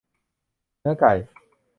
[0.79, 1.13] เนื้อไก่